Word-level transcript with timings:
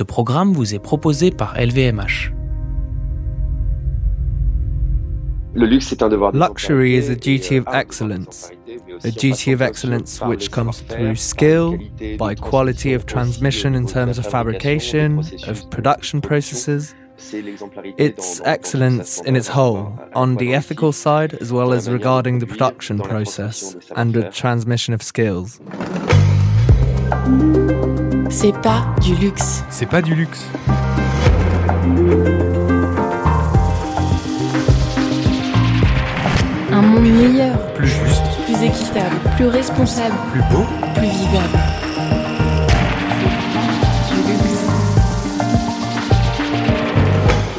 Ce 0.00 0.04
programme 0.04 0.54
vous 0.54 0.74
est 0.74 0.78
proposé 0.78 1.30
par 1.30 1.58
LVMH. 1.58 2.32
Le 5.52 5.66
luxe 5.66 5.92
est 5.92 6.02
un 6.02 6.08
devoir 6.08 6.32
Luxury 6.32 6.96
is 6.96 7.10
a 7.10 7.14
duty 7.14 7.58
of 7.58 7.66
excellence, 7.70 8.50
a 9.04 9.10
duty 9.10 9.52
of 9.52 9.60
excellence 9.60 10.22
which 10.22 10.50
comes 10.50 10.80
through 10.88 11.16
skill, 11.16 11.76
by 12.16 12.34
quality 12.34 12.94
of 12.94 13.04
transmission 13.04 13.74
in 13.74 13.84
terms 13.84 14.18
of 14.18 14.24
fabrication, 14.24 15.20
of 15.46 15.68
production 15.68 16.22
processes. 16.22 16.94
It's 17.98 18.40
excellence 18.46 19.20
in 19.26 19.36
its 19.36 19.48
whole, 19.48 19.98
on 20.14 20.36
the 20.36 20.54
ethical 20.54 20.92
side 20.92 21.34
as 21.42 21.52
well 21.52 21.74
as 21.74 21.90
regarding 21.90 22.38
the 22.38 22.46
production 22.46 23.00
process 23.00 23.76
and 23.96 24.14
the 24.14 24.30
transmission 24.30 24.94
of 24.94 25.02
skills. 25.02 25.60
C'est 28.30 28.52
pas 28.62 28.86
du 29.02 29.14
luxe. 29.14 29.64
C'est 29.70 29.86
pas 29.86 30.00
du 30.02 30.14
luxe. 30.14 30.46
Un 36.72 36.82
monde 36.82 37.02
meilleur, 37.02 37.56
Plus 37.74 37.88
juste, 37.88 38.22
plus 38.44 38.62
équitable, 38.64 39.16
plus 39.36 39.46
responsable, 39.46 40.14
plus 40.32 40.42
beau. 40.50 40.64
plus 40.94 41.08
vivable. 41.08 41.58
C'est 44.08 44.26
du 44.26 44.32
luxe. 44.32 44.64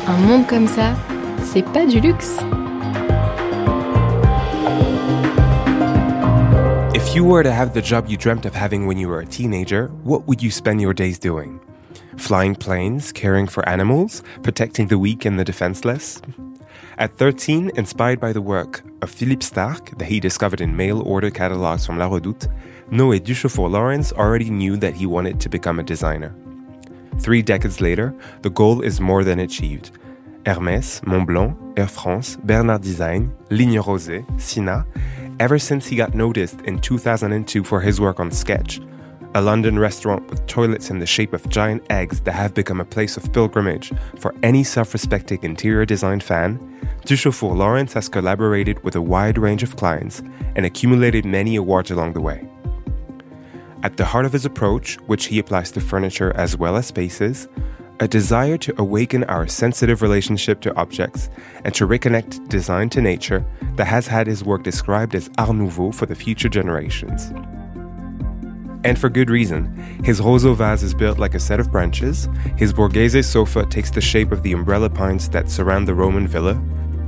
Un 0.07 0.17
monde 0.27 0.47
comme 0.47 0.67
ça, 0.67 0.93
c'est 1.43 1.65
pas 1.65 1.85
du 1.85 1.99
luxe. 1.99 2.37
If 7.11 7.17
you 7.17 7.25
were 7.25 7.43
to 7.43 7.51
have 7.51 7.73
the 7.73 7.81
job 7.81 8.07
you 8.07 8.15
dreamt 8.15 8.45
of 8.45 8.55
having 8.55 8.87
when 8.87 8.97
you 8.97 9.09
were 9.09 9.19
a 9.19 9.25
teenager, 9.25 9.87
what 10.05 10.29
would 10.29 10.41
you 10.41 10.49
spend 10.49 10.79
your 10.79 10.93
days 10.93 11.19
doing? 11.19 11.59
Flying 12.15 12.55
planes, 12.55 13.11
caring 13.11 13.47
for 13.47 13.67
animals, 13.67 14.23
protecting 14.43 14.87
the 14.87 14.97
weak 14.97 15.25
and 15.25 15.37
the 15.37 15.43
defenseless? 15.43 16.21
At 16.97 17.17
13, 17.17 17.71
inspired 17.75 18.21
by 18.21 18.31
the 18.31 18.41
work 18.41 18.83
of 19.01 19.09
Philippe 19.09 19.43
Starck 19.43 19.97
that 19.97 20.05
he 20.05 20.21
discovered 20.21 20.61
in 20.61 20.77
mail 20.77 21.01
order 21.01 21.29
catalogs 21.29 21.85
from 21.85 21.97
La 21.97 22.07
Redoute, 22.07 22.47
Noé 22.91 23.19
Duchaufour-Lawrence 23.19 24.13
already 24.13 24.49
knew 24.49 24.77
that 24.77 24.93
he 24.93 25.05
wanted 25.05 25.41
to 25.41 25.49
become 25.49 25.79
a 25.79 25.83
designer. 25.83 26.33
Three 27.19 27.41
decades 27.41 27.81
later, 27.81 28.15
the 28.41 28.51
goal 28.51 28.79
is 28.79 29.01
more 29.01 29.25
than 29.25 29.41
achieved. 29.41 29.91
Hermès, 30.45 31.01
Montblanc, 31.01 31.77
Air 31.77 31.87
France, 31.87 32.37
Bernard 32.37 32.81
Design, 32.81 33.35
Ligne 33.49 33.81
Roset, 33.83 34.25
Cinna, 34.39 34.85
ever 35.41 35.57
since 35.57 35.87
he 35.87 35.95
got 35.95 36.13
noticed 36.13 36.61
in 36.61 36.77
2002 36.77 37.63
for 37.63 37.81
his 37.81 37.99
work 37.99 38.19
on 38.19 38.29
Sketch, 38.29 38.79
a 39.33 39.41
London 39.41 39.79
restaurant 39.79 40.29
with 40.29 40.45
toilets 40.45 40.91
in 40.91 40.99
the 40.99 41.05
shape 41.07 41.33
of 41.33 41.49
giant 41.49 41.83
eggs 41.89 42.21
that 42.21 42.33
have 42.33 42.53
become 42.53 42.79
a 42.79 42.85
place 42.85 43.17
of 43.17 43.33
pilgrimage 43.33 43.91
for 44.19 44.35
any 44.43 44.63
self 44.63 44.93
respecting 44.93 45.41
interior 45.41 45.83
design 45.83 46.19
fan, 46.19 46.59
Duchaufour 47.07 47.57
Lawrence 47.57 47.91
has 47.93 48.07
collaborated 48.07 48.83
with 48.83 48.95
a 48.95 49.01
wide 49.01 49.39
range 49.39 49.63
of 49.63 49.77
clients 49.77 50.21
and 50.55 50.63
accumulated 50.63 51.25
many 51.25 51.55
awards 51.55 51.89
along 51.89 52.13
the 52.13 52.21
way. 52.21 52.47
At 53.81 53.97
the 53.97 54.05
heart 54.05 54.25
of 54.25 54.33
his 54.33 54.45
approach, 54.45 54.97
which 55.07 55.25
he 55.25 55.39
applies 55.39 55.71
to 55.71 55.81
furniture 55.81 56.31
as 56.35 56.55
well 56.55 56.77
as 56.77 56.85
spaces, 56.85 57.47
a 58.01 58.07
desire 58.07 58.57
to 58.57 58.73
awaken 58.81 59.23
our 59.25 59.47
sensitive 59.47 60.01
relationship 60.01 60.59
to 60.59 60.75
objects 60.75 61.29
and 61.63 61.73
to 61.75 61.87
reconnect 61.87 62.49
design 62.49 62.89
to 62.89 62.99
nature 62.99 63.45
that 63.75 63.85
has 63.85 64.07
had 64.07 64.25
his 64.25 64.43
work 64.43 64.63
described 64.63 65.13
as 65.13 65.29
Art 65.37 65.55
Nouveau 65.55 65.91
for 65.91 66.07
the 66.07 66.15
future 66.15 66.49
generations. 66.49 67.31
And 68.83 68.97
for 68.97 69.07
good 69.07 69.29
reason. 69.29 69.77
His 70.03 70.19
roseau 70.19 70.55
vase 70.55 70.81
is 70.81 70.95
built 70.95 71.19
like 71.19 71.35
a 71.35 71.39
set 71.39 71.59
of 71.59 71.71
branches, 71.71 72.27
his 72.57 72.73
Borghese 72.73 73.23
sofa 73.23 73.67
takes 73.67 73.91
the 73.91 74.01
shape 74.01 74.31
of 74.31 74.41
the 74.41 74.53
umbrella 74.53 74.89
pines 74.89 75.29
that 75.29 75.47
surround 75.47 75.87
the 75.87 75.93
Roman 75.93 76.27
villa, 76.27 76.59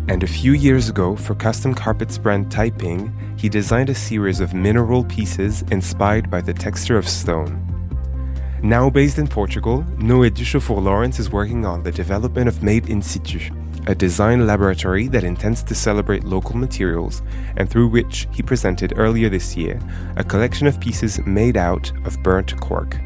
and 0.09 0.21
a 0.21 0.27
few 0.27 0.51
years 0.51 0.89
ago, 0.89 1.15
for 1.15 1.33
custom 1.33 1.73
carpets 1.73 2.19
brand 2.19 2.51
Taiping, 2.51 3.11
he 3.35 3.49
designed 3.49 3.89
a 3.89 3.95
series 3.95 4.41
of 4.41 4.53
mineral 4.53 5.03
pieces 5.05 5.63
inspired 5.71 6.29
by 6.29 6.41
the 6.41 6.53
texture 6.53 6.97
of 6.97 7.09
stone. 7.09 7.72
Now 8.63 8.89
based 8.89 9.17
in 9.17 9.27
Portugal, 9.27 9.83
Noé 9.97 10.31
Duchaufour-Lawrence 10.31 11.19
is 11.19 11.29
working 11.29 11.65
on 11.65 11.83
the 11.83 11.91
development 11.91 12.47
of 12.47 12.63
Made 12.63 12.87
in 12.87 13.01
Situ, 13.01 13.53
a 13.87 13.93
design 13.93 14.47
laboratory 14.47 15.09
that 15.09 15.25
intends 15.25 15.63
to 15.63 15.75
celebrate 15.75 16.23
local 16.23 16.55
materials 16.55 17.23
and 17.57 17.69
through 17.69 17.89
which 17.89 18.25
he 18.31 18.41
presented 18.41 18.93
earlier 18.95 19.27
this 19.27 19.57
year 19.57 19.81
a 20.15 20.23
collection 20.23 20.65
of 20.65 20.79
pieces 20.79 21.19
made 21.25 21.57
out 21.57 21.91
of 22.05 22.23
burnt 22.23 22.57
cork. 22.61 22.97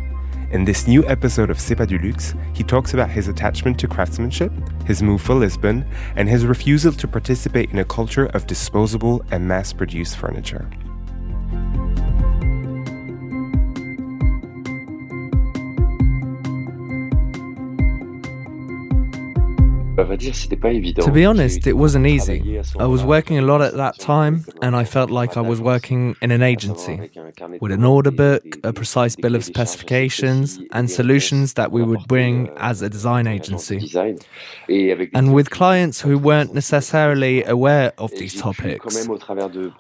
In 0.52 0.64
this 0.64 0.86
new 0.86 1.04
episode 1.08 1.50
of 1.50 1.60
C'est 1.60 1.88
du 1.88 1.98
luxe, 1.98 2.36
he 2.54 2.64
talks 2.64 2.94
about 2.94 3.10
his 3.10 3.28
attachment 3.28 3.80
to 3.80 3.88
craftsmanship, 3.88 4.52
his 4.86 5.02
move 5.02 5.24
for 5.24 5.34
Lisbon, 5.34 5.84
and 6.16 6.30
his 6.30 6.46
refusal 6.46 6.92
to 6.92 7.08
participate 7.08 7.72
in 7.72 7.80
a 7.80 7.86
culture 7.86 8.28
of 8.28 8.46
disposable 8.46 9.24
and 9.32 9.48
mass 9.48 9.74
produced 9.74 10.18
furniture. 10.18 10.70
To 20.08 21.12
be 21.12 21.26
honest, 21.26 21.68
it 21.68 21.74
wasn't 21.74 22.08
easy. 22.08 22.62
I 22.80 22.86
was 22.86 23.04
working 23.04 23.38
a 23.38 23.42
lot 23.42 23.62
at 23.62 23.74
that 23.76 24.00
time, 24.00 24.46
and 24.62 24.76
I 24.76 24.84
felt 24.84 25.10
like 25.10 25.38
I 25.38 25.42
was 25.42 25.60
working 25.62 26.16
in 26.22 26.32
an 26.32 26.42
agency 26.42 27.10
with 27.60 27.72
an 27.72 27.84
order 27.84 28.12
book, 28.12 28.44
a 28.64 28.74
precise 28.74 29.16
bill 29.16 29.36
of 29.36 29.44
specifications, 29.44 30.60
and 30.72 30.90
solutions 30.90 31.54
that 31.54 31.72
we 31.72 31.84
would 31.84 32.08
bring 32.08 32.50
as 32.58 32.82
a 32.82 32.90
design 32.90 33.28
agency. 33.28 33.80
And 35.14 35.34
with 35.34 35.50
clients 35.50 36.02
who 36.02 36.18
weren't 36.18 36.54
necessarily 36.54 37.44
aware 37.44 37.94
of 37.98 38.12
these 38.12 38.40
topics. 38.40 39.08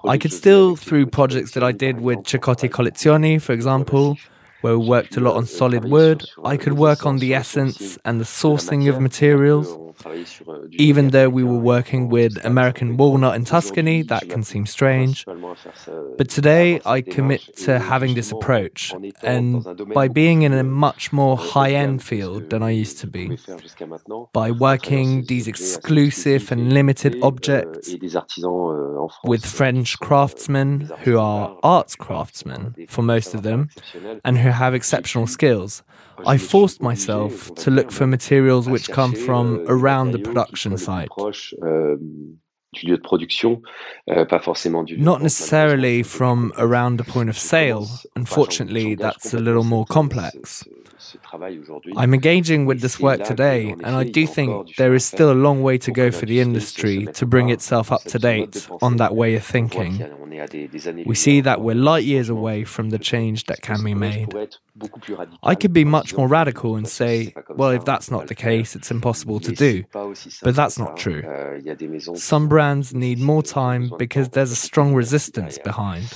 I 0.05 0.17
could 0.17 0.33
still, 0.33 0.75
through 0.75 1.07
projects 1.07 1.51
that 1.51 1.63
I 1.63 1.71
did 1.71 2.01
with 2.01 2.19
Ceccotti 2.23 2.69
Collezioni, 2.69 3.41
for 3.41 3.53
example, 3.53 4.17
where 4.67 4.77
we 4.77 4.85
worked 4.85 5.15
a 5.15 5.21
lot 5.21 5.35
on 5.35 5.45
solid 5.45 5.85
wood, 5.85 6.25
I 6.43 6.57
could 6.57 6.73
work 6.73 7.05
on 7.05 7.19
the 7.19 7.33
essence 7.33 7.97
and 8.03 8.19
the 8.19 8.25
sourcing 8.25 8.89
of 8.89 8.99
materials. 8.99 9.67
Even 10.71 11.09
though 11.09 11.29
we 11.29 11.43
were 11.43 11.57
working 11.57 12.07
with 12.07 12.33
American 12.45 12.97
walnut 12.97 13.35
in 13.35 13.45
Tuscany, 13.45 14.03
that 14.03 14.29
can 14.29 14.43
seem 14.43 14.65
strange. 14.67 15.25
But 16.17 16.29
today 16.29 16.79
I 16.85 17.01
commit 17.01 17.41
to 17.65 17.79
having 17.79 18.13
this 18.13 18.31
approach, 18.31 18.93
and 19.23 19.65
by 19.93 20.07
being 20.07 20.43
in 20.43 20.53
a 20.53 20.63
much 20.63 21.11
more 21.11 21.35
high 21.35 21.71
end 21.71 22.03
field 22.03 22.51
than 22.51 22.61
I 22.61 22.69
used 22.69 22.99
to 22.99 23.07
be, 23.07 23.39
by 24.33 24.51
working 24.51 25.25
these 25.25 25.47
exclusive 25.47 26.51
and 26.51 26.73
limited 26.73 27.17
objects 27.23 27.95
with 29.23 29.43
French 29.45 29.97
craftsmen 29.99 30.91
who 30.99 31.17
are 31.17 31.57
arts 31.63 31.95
craftsmen 31.95 32.75
for 32.87 33.01
most 33.01 33.33
of 33.33 33.41
them, 33.41 33.69
and 34.23 34.37
who 34.37 34.49
have 34.57 34.73
exceptional 34.75 35.27
skills. 35.27 35.83
I 36.25 36.37
forced 36.37 36.81
myself 36.81 37.53
to 37.55 37.71
look 37.71 37.91
for 37.91 38.07
materials 38.07 38.67
which 38.67 38.89
come 38.89 39.13
from 39.13 39.65
around 39.67 40.11
the 40.11 40.19
production 40.19 40.77
site. 40.77 41.09
Not 44.97 45.21
necessarily 45.21 46.03
from 46.03 46.51
around 46.57 46.97
the 46.97 47.03
point 47.03 47.29
of 47.29 47.37
sale. 47.37 47.87
Unfortunately, 48.15 48.95
that's 48.95 49.33
a 49.33 49.39
little 49.39 49.63
more 49.63 49.85
complex. 49.85 50.63
I'm 51.95 52.13
engaging 52.13 52.65
with 52.65 52.81
this 52.81 52.99
work 52.99 53.23
today, 53.23 53.69
and 53.69 53.87
I 53.87 54.03
do 54.03 54.27
think 54.27 54.75
there 54.75 54.93
is 54.93 55.05
still 55.05 55.31
a 55.31 55.39
long 55.47 55.61
way 55.63 55.77
to 55.79 55.91
go 55.91 56.11
for 56.11 56.25
the 56.25 56.39
industry 56.39 57.07
to 57.13 57.25
bring 57.25 57.49
itself 57.49 57.91
up 57.91 58.03
to 58.03 58.19
date 58.19 58.67
on 58.81 58.97
that 58.97 59.15
way 59.15 59.35
of 59.35 59.43
thinking. 59.43 59.93
We 61.05 61.15
see 61.15 61.41
that 61.41 61.61
we're 61.61 61.75
light 61.75 62.03
years 62.03 62.29
away 62.29 62.63
from 62.63 62.89
the 62.91 62.99
change 62.99 63.45
that 63.45 63.61
can 63.61 63.83
be 63.83 63.93
made. 63.93 64.33
I 65.41 65.55
could 65.55 65.73
be 65.73 65.83
much 65.83 66.15
more 66.15 66.27
radical 66.27 66.75
and 66.75 66.87
say, 66.87 67.33
well, 67.49 67.71
if 67.71 67.85
that's 67.85 68.11
not 68.11 68.27
the 68.27 68.35
case, 68.35 68.75
it's 68.75 68.91
impossible 68.91 69.39
to 69.39 69.51
do. 69.51 69.83
But 70.43 70.55
that's 70.55 70.77
not 70.77 70.97
true. 70.97 71.23
Some 72.15 72.47
brands 72.47 72.93
need 72.93 73.19
more 73.19 73.41
time 73.41 73.91
because 73.97 74.29
there's 74.29 74.51
a 74.51 74.55
strong 74.55 74.93
resistance 74.93 75.57
behind. 75.57 76.13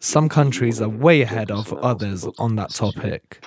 Some 0.00 0.28
countries 0.28 0.80
are 0.80 0.88
way 0.88 1.22
ahead 1.22 1.50
of 1.50 1.72
others 1.74 2.26
on 2.38 2.56
that 2.56 2.70
topic. 2.70 3.38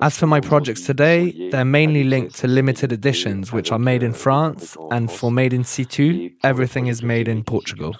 As 0.00 0.18
for 0.18 0.26
my 0.26 0.40
projects 0.40 0.86
today, 0.86 1.50
they're 1.50 1.64
mainly 1.64 2.04
linked 2.04 2.36
to 2.36 2.46
limited 2.46 2.92
editions, 2.92 3.52
which 3.52 3.70
are 3.72 3.78
made 3.78 4.02
in 4.02 4.12
France, 4.12 4.76
and 4.90 5.10
for 5.10 5.30
Made 5.30 5.52
in 5.52 5.64
Situ, 5.64 6.30
everything 6.42 6.86
is 6.86 7.02
made 7.02 7.28
in 7.28 7.44
Portugal. 7.44 7.96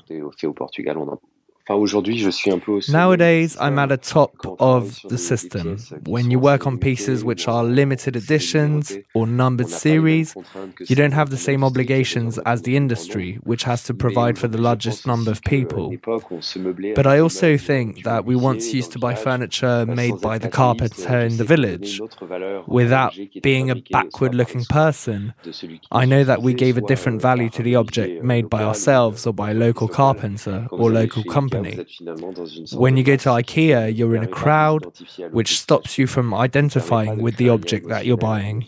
Nowadays, 1.68 3.56
I'm 3.60 3.78
at 3.78 3.88
the 3.88 3.96
top 3.96 4.34
of 4.58 4.98
the 5.08 5.18
system. 5.18 5.78
When 6.06 6.30
you 6.30 6.40
work 6.40 6.66
on 6.66 6.78
pieces 6.78 7.24
which 7.24 7.46
are 7.46 7.62
limited 7.62 8.16
editions 8.16 8.92
or 9.14 9.28
numbered 9.28 9.68
series, 9.68 10.34
you 10.88 10.96
don't 10.96 11.12
have 11.12 11.30
the 11.30 11.36
same 11.36 11.62
obligations 11.62 12.38
as 12.38 12.62
the 12.62 12.76
industry, 12.76 13.38
which 13.44 13.62
has 13.62 13.84
to 13.84 13.94
provide 13.94 14.38
for 14.38 14.48
the 14.48 14.58
largest 14.58 15.06
number 15.06 15.30
of 15.30 15.40
people. 15.42 15.94
But 16.96 17.06
I 17.06 17.20
also 17.20 17.56
think 17.56 18.02
that 18.02 18.24
we 18.24 18.34
once 18.34 18.74
used 18.74 18.90
to 18.92 18.98
buy 18.98 19.14
furniture 19.14 19.86
made 19.86 20.20
by 20.20 20.38
the 20.38 20.48
carpenter 20.48 21.20
in 21.20 21.36
the 21.36 21.44
village. 21.44 22.00
Without 22.66 23.16
being 23.40 23.70
a 23.70 23.76
backward 23.76 24.34
looking 24.34 24.64
person, 24.64 25.32
I 25.92 26.06
know 26.06 26.24
that 26.24 26.42
we 26.42 26.54
gave 26.54 26.76
a 26.76 26.80
different 26.80 27.22
value 27.22 27.50
to 27.50 27.62
the 27.62 27.76
object 27.76 28.24
made 28.24 28.50
by 28.50 28.64
ourselves 28.64 29.26
or 29.28 29.32
by 29.32 29.52
a 29.52 29.54
local 29.54 29.86
carpenter 29.86 30.66
or 30.72 30.90
local 30.90 31.22
company. 31.22 31.51
When 31.52 32.96
you 32.96 33.04
go 33.04 33.16
to 33.16 33.28
IKEA, 33.28 33.96
you're 33.96 34.16
in 34.16 34.22
a 34.22 34.28
crowd, 34.28 34.86
which 35.30 35.60
stops 35.60 35.98
you 35.98 36.06
from 36.06 36.34
identifying 36.34 37.22
with 37.22 37.36
the 37.36 37.48
object 37.48 37.88
that 37.88 38.06
you're 38.06 38.16
buying, 38.16 38.64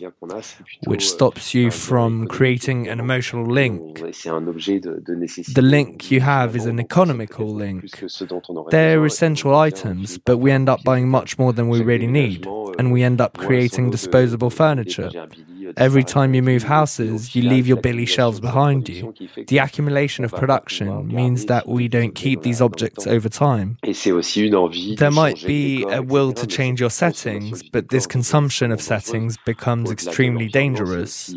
which 0.85 1.09
stops 1.09 1.53
you 1.53 1.71
from 1.71 2.27
creating 2.27 2.87
an 2.87 2.99
emotional 2.99 3.45
link. 3.45 3.97
The 3.99 5.61
link 5.61 6.11
you 6.11 6.21
have 6.21 6.55
is 6.55 6.65
an 6.65 6.79
economical 6.79 7.47
link. 7.53 8.03
They're 8.69 9.05
essential 9.05 9.55
items, 9.55 10.17
but 10.17 10.37
we 10.37 10.51
end 10.51 10.69
up 10.69 10.83
buying 10.83 11.09
much 11.09 11.37
more 11.37 11.53
than 11.53 11.67
we 11.69 11.81
really 11.81 12.07
need, 12.07 12.45
and 12.77 12.91
we 12.91 13.03
end 13.03 13.21
up 13.21 13.37
creating 13.37 13.89
disposable 13.89 14.49
furniture. 14.49 15.11
Every 15.77 16.03
time 16.03 16.33
you 16.33 16.41
move 16.41 16.63
houses, 16.63 17.35
you 17.35 17.41
leave 17.49 17.67
your 17.67 17.77
Billy 17.77 18.05
shelves 18.05 18.39
behind 18.39 18.89
you. 18.89 19.13
The 19.47 19.59
accumulation 19.59 20.25
of 20.25 20.31
production 20.31 21.07
means 21.07 21.45
that 21.45 21.67
we 21.67 21.87
don't 21.87 22.13
keep 22.13 22.41
these 22.41 22.61
objects 22.61 23.07
over 23.07 23.29
time. 23.29 23.77
There 23.83 25.11
might 25.11 25.43
be 25.45 25.83
a 25.83 26.01
will 26.01 26.33
to 26.33 26.47
change 26.47 26.79
your 26.79 26.89
settings, 26.89 27.63
but 27.63 27.89
this 27.89 28.07
consumption 28.07 28.71
of 28.71 28.81
settings 28.81 29.37
becomes 29.45 29.91
extremely 29.91 30.47
dangerous. 30.47 31.33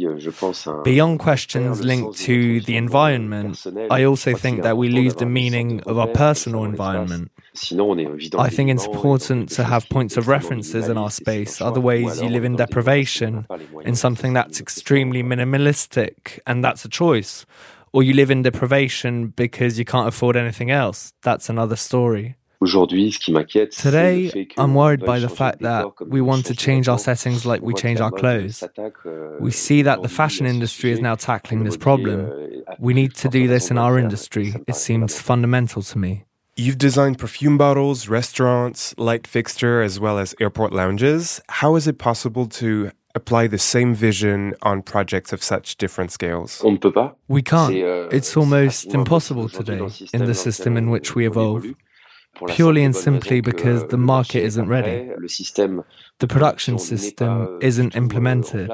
Beyond 0.85 1.19
questions 1.19 1.81
linked 1.83 2.19
to 2.19 2.61
the 2.61 2.77
environment, 2.77 3.67
I 3.91 4.05
also 4.05 4.35
think 4.35 4.63
that 4.63 4.77
we 4.77 4.89
lose 4.89 5.15
the 5.15 5.27
meaning 5.27 5.81
of 5.83 5.99
our 5.99 6.09
personal 6.09 6.65
environment. 6.65 7.31
I 8.39 8.49
think 8.49 8.71
it's 8.71 8.87
important 8.87 9.49
to 9.51 9.65
have 9.65 9.89
points 9.89 10.17
of 10.17 10.29
references 10.29 10.89
in 10.89 10.97
our 10.97 11.11
space, 11.11 11.61
otherwise, 11.61 12.21
you 12.21 12.29
live 12.29 12.45
in 12.45 12.57
deprivation, 12.57 13.47
in 13.85 13.95
something 13.95 14.33
that's 14.33 14.61
extremely 14.61 15.23
minimalistic, 15.23 16.39
and 16.47 16.65
that's 16.65 16.85
a 16.85 16.89
choice. 16.89 17.47
Or 17.93 18.03
you 18.03 18.13
live 18.13 18.31
in 18.31 18.43
deprivation 18.43 19.29
because 19.29 19.79
you 19.79 19.85
can't 19.85 20.07
afford 20.09 20.37
anything 20.37 20.71
else. 20.71 21.13
That's 21.23 21.49
another 21.49 21.77
story. 21.77 22.37
Today, 23.71 24.47
I'm 24.59 24.75
worried 24.75 25.05
by 25.05 25.21
the 25.21 25.29
fact 25.29 25.61
that 25.61 25.87
we 26.07 26.21
want 26.21 26.47
to 26.47 26.55
change 26.57 26.89
our 26.89 26.99
settings 26.99 27.47
like 27.47 27.63
we 27.63 27.73
change 27.75 28.01
our 28.01 28.11
clothes. 28.11 28.65
We 29.41 29.53
see 29.53 29.83
that 29.83 30.03
the 30.03 30.09
fashion 30.09 30.45
industry 30.45 30.91
is 30.91 31.01
now 31.01 31.15
tackling 31.15 31.63
this 31.65 31.77
problem. 31.77 32.65
We 32.79 32.95
need 32.95 33.15
to 33.17 33.29
do 33.29 33.47
this 33.47 33.71
in 33.71 33.79
our 33.79 33.99
industry. 33.99 34.55
It 34.67 34.75
seems 34.77 35.21
fundamental 35.21 35.83
to 35.83 35.99
me. 35.99 36.25
You've 36.59 36.77
designed 36.77 37.19
perfume 37.21 37.57
bottles, 37.57 38.09
restaurants, 38.09 38.93
light 38.99 39.29
fixture, 39.29 39.81
as 39.81 40.01
well 40.01 40.19
as 40.19 40.35
airport 40.41 40.73
lounges. 40.73 41.41
How 41.49 41.77
is 41.77 41.87
it 41.87 41.99
possible 41.99 42.47
to 42.47 42.91
apply 43.15 43.47
the 43.47 43.59
same 43.59 43.95
vision 43.95 44.55
on 44.63 44.83
projects 44.83 45.33
of 45.33 45.41
such 45.41 45.77
different 45.77 46.11
scales? 46.11 46.61
We 47.29 47.43
can't. 47.43 47.77
It's 48.13 48.37
almost 48.37 48.93
impossible 48.93 49.49
today 49.49 49.89
in 50.13 50.25
the 50.25 50.35
system 50.35 50.77
in 50.77 50.91
which 50.91 51.15
we 51.15 51.29
evolve. 51.29 51.65
Purely 52.49 52.83
and 52.83 52.95
simply 52.95 53.41
because 53.41 53.87
the 53.87 53.97
market 53.97 54.43
isn't 54.43 54.67
ready. 54.67 55.13
The 56.19 56.27
production 56.27 56.81
system 56.81 57.61
isn't 57.63 57.95
implemented. 57.95 58.69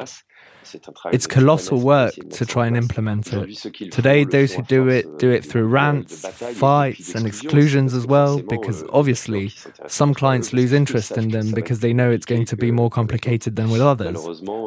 It's 1.13 1.27
colossal 1.27 1.81
work 1.81 2.15
to 2.15 2.47
try 2.47 2.67
and 2.67 2.77
implement 2.77 3.33
it. 3.33 3.57
Today, 3.91 4.25
those 4.25 4.53
who 4.55 4.63
do 4.63 4.89
it 4.89 5.19
do 5.19 5.31
it 5.31 5.45
through 5.45 5.67
rants, 5.67 6.27
fights, 6.59 7.15
and 7.15 7.27
exclusions 7.27 7.95
as 7.95 8.07
well, 8.07 8.41
because 8.41 8.85
obviously 8.91 9.53
some 9.87 10.15
clients 10.15 10.53
lose 10.53 10.73
interest 10.73 11.13
in 11.13 11.29
them 11.31 11.53
because 11.53 11.81
they 11.81 11.93
know 11.93 12.11
it's 12.11 12.27
going 12.27 12.47
to 12.47 12.57
be 12.57 12.71
more 12.71 12.91
complicated 12.91 13.57
than 13.57 13.71
with 13.71 13.81
others. 13.81 14.25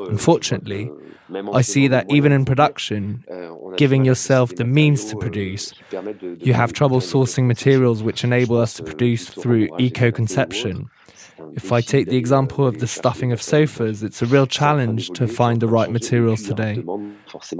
Unfortunately, 0.10 0.92
I 1.54 1.62
see 1.62 1.88
that 1.88 2.10
even 2.10 2.32
in 2.32 2.46
production, 2.46 3.24
giving 3.76 4.06
yourself 4.06 4.56
the 4.56 4.66
means 4.66 5.06
to 5.06 5.18
produce, 5.18 5.74
you 6.40 6.54
have 6.54 6.74
trouble 6.74 7.00
sourcing 7.00 7.48
materials 7.48 8.02
which 8.02 8.24
enable 8.24 8.58
us 8.58 8.74
to 8.76 8.84
produce 8.84 9.30
through 9.30 9.70
eco 9.78 10.12
conception. 10.12 10.90
If 11.54 11.72
I 11.72 11.82
take 11.82 12.08
the 12.08 12.18
example 12.18 12.66
of 12.66 12.80
the 12.80 12.88
stuffing 12.88 13.32
of 13.32 13.42
sofas, 13.42 14.04
it's 14.04 14.22
a 14.22 14.26
real 14.26 14.48
challenge 14.48 15.10
to 15.12 15.28
find 15.28 15.62
the 15.62 15.68
right 15.68 15.92
materials 15.92 16.44
today. 16.44 16.84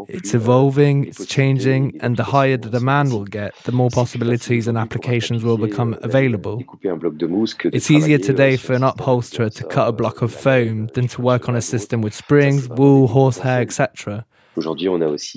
It's 0.08 0.34
evolving, 0.34 1.06
it's 1.06 1.26
changing, 1.26 2.00
and 2.02 2.18
the 2.18 2.24
higher 2.24 2.58
the 2.58 2.70
demand 2.70 3.12
will 3.12 3.26
get, 3.26 3.56
the 3.64 3.72
more 3.72 3.90
possibilities 3.90 4.68
and 4.68 4.78
applications 4.78 5.44
will 5.44 5.58
become 5.58 5.98
available. 6.02 6.64
It's 6.84 7.92
easier 7.92 8.18
today 8.18 8.58
for 8.58 8.74
an 8.74 8.84
upholsterer 8.84 9.50
to 9.50 9.64
cut 9.66 9.88
a 9.88 9.92
block 9.92 10.22
of 10.22 10.34
foam 10.34 10.88
than 10.88 11.08
to 11.10 11.22
work 11.22 11.50
on 11.50 11.56
a 11.56 11.62
system 11.62 12.02
with 12.02 12.14
springs, 12.14 12.68
wool, 12.70 13.08
horsehair, 13.08 13.62
etc. 13.62 14.26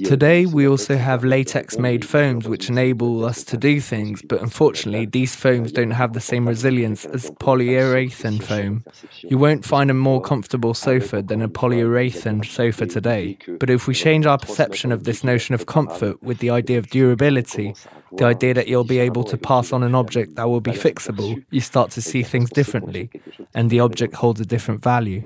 Today, 0.05 0.47
we 0.47 0.67
also 0.67 0.97
have 0.97 1.25
latex 1.25 1.79
made 1.79 2.05
foams 2.05 2.49
which 2.49 2.69
enable 2.69 3.25
us 3.25 3.45
to 3.45 3.57
do 3.57 3.81
things, 3.81 4.23
but 4.23 4.41
unfortunately, 4.41 5.07
these 5.07 5.35
foams 5.35 5.73
don't 5.73 5.91
have 5.91 6.13
the 6.13 6.21
same 6.21 6.49
resilience 6.49 7.05
as 7.05 7.31
polyurethane 7.33 8.43
foam. 8.43 8.85
You 9.23 9.39
won't 9.39 9.65
find 9.65 9.91
a 9.91 9.95
more 9.95 10.21
comfortable 10.21 10.75
sofa 10.75 11.23
than 11.23 11.43
a 11.43 11.49
polyurethane 11.49 12.45
sofa 12.47 12.87
today. 12.87 13.37
But 13.59 13.71
if 13.71 13.87
we 13.87 13.95
change 13.95 14.27
our 14.27 14.39
perception 14.39 14.93
of 14.93 15.05
this 15.05 15.23
notion 15.23 15.55
of 15.55 15.67
comfort 15.67 16.23
with 16.23 16.39
the 16.39 16.51
idea 16.51 16.79
of 16.79 16.89
durability, 16.89 17.75
the 18.17 18.25
idea 18.25 18.55
that 18.55 18.69
you'll 18.69 18.85
be 18.85 18.99
able 18.99 19.25
to 19.25 19.37
pass 19.37 19.73
on 19.73 19.83
an 19.83 19.95
object 19.95 20.37
that 20.37 20.49
will 20.49 20.61
be 20.61 20.73
fixable, 20.73 21.45
you 21.51 21.61
start 21.61 21.91
to 21.93 22.03
see 22.03 22.23
things 22.23 22.51
differently, 22.51 23.11
and 23.55 23.71
the 23.71 23.81
object 23.81 24.15
holds 24.15 24.41
a 24.41 24.47
different 24.47 24.83
value. 24.83 25.23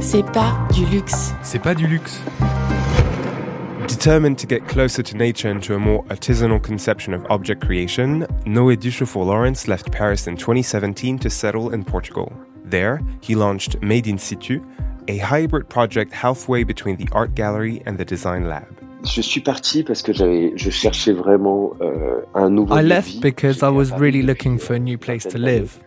C'est 0.00 0.24
pas 0.32 0.56
du 0.72 0.86
luxe. 0.86 1.34
C'est 1.42 1.58
pas 1.58 1.74
du 1.74 1.86
luxe. 1.86 2.20
Determined 3.86 4.38
to 4.38 4.46
get 4.46 4.66
closer 4.66 5.02
to 5.02 5.16
nature 5.16 5.50
and 5.50 5.60
to 5.60 5.74
a 5.74 5.78
more 5.78 6.02
artisanal 6.08 6.58
conception 6.62 7.12
of 7.12 7.24
object 7.28 7.60
creation, 7.60 8.26
Noé 8.46 8.76
Duchaufour 8.76 9.26
Lawrence 9.26 9.68
left 9.68 9.92
Paris 9.92 10.26
in 10.26 10.36
2017 10.36 11.18
to 11.18 11.28
settle 11.28 11.74
in 11.74 11.84
Portugal. 11.84 12.32
There, 12.64 13.00
he 13.20 13.34
launched 13.34 13.80
Made 13.82 14.06
in 14.06 14.16
Situ, 14.16 14.60
a 15.08 15.18
hybrid 15.18 15.68
project 15.68 16.12
halfway 16.14 16.64
between 16.64 16.96
the 16.96 17.08
art 17.12 17.34
gallery 17.34 17.82
and 17.84 17.98
the 17.98 18.04
design 18.04 18.48
lab. 18.48 18.66
Je 19.04 19.20
suis 19.20 19.40
parti 19.40 19.82
parce 19.82 20.02
que 20.02 20.12
j'avais, 20.12 20.52
je 20.56 20.70
cherchais 20.70 21.12
vraiment 21.12 21.72
euh, 21.80 22.22
un 22.34 22.48
nouveau. 22.48 22.74
I 22.74 22.82
left 22.82 23.20
because 23.20 23.62
I 23.62 23.68
was 23.68 23.90
really 23.98 24.22
looking 24.22 24.58
for 24.58 24.74
a 24.74 24.78
new 24.78 24.96
place 24.96 25.26
to 25.28 25.38
live. 25.38 25.78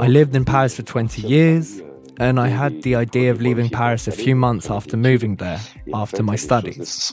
I 0.00 0.08
lived 0.08 0.34
in 0.34 0.44
Paris 0.44 0.74
for 0.74 0.82
20 0.82 1.22
years, 1.22 1.82
and 2.18 2.40
I 2.40 2.48
had 2.48 2.82
the 2.82 2.94
idea 2.94 3.30
of 3.30 3.40
leaving 3.40 3.68
Paris 3.68 4.08
a 4.08 4.12
few 4.12 4.34
months 4.34 4.70
after 4.70 4.96
moving 4.96 5.36
there, 5.36 5.60
after 5.94 6.22
my 6.22 6.36
studies. 6.36 7.12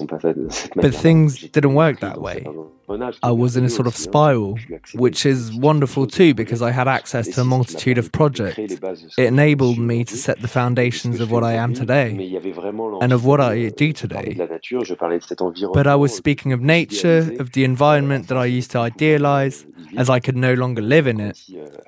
But 0.76 0.94
things 0.96 1.40
didn't 1.40 1.74
work 1.74 2.00
that 2.00 2.22
way. 2.22 2.46
I 3.22 3.32
was 3.32 3.56
in 3.58 3.66
a 3.66 3.70
sort 3.70 3.88
of 3.88 3.96
spiral, 3.96 4.60
which 4.94 5.26
is 5.26 5.54
wonderful 5.54 6.08
too 6.08 6.34
because 6.34 6.62
I 6.62 6.72
had 6.72 6.88
access 6.88 7.28
to 7.30 7.42
a 7.42 7.44
multitude 7.44 7.98
of 7.98 8.12
projects. 8.12 8.58
It 8.58 9.26
enabled 9.26 9.78
me 9.78 10.04
to 10.06 10.16
set 10.16 10.42
the 10.42 10.48
foundations 10.48 11.20
of 11.20 11.32
what 11.32 11.44
I 11.44 11.54
am 11.54 11.74
today 11.74 12.10
and 13.02 13.14
of 13.14 13.26
what 13.26 13.40
I 13.40 13.70
do 13.70 13.94
today. 13.94 14.36
But 15.74 15.88
I 15.88 15.96
was 15.96 16.16
speaking 16.16 16.54
of 16.54 16.62
nature, 16.62 17.32
of 17.40 17.52
the 17.52 17.64
environment 17.64 18.28
that 18.28 18.38
I 18.38 18.46
used 18.46 18.72
to 18.72 18.80
idealize, 18.80 19.66
as 19.98 20.10
I 20.10 20.20
could 20.20 20.38
no 20.38 20.54
longer 20.54 20.82
live 20.82 21.08
in 21.08 21.20
it. 21.20 21.40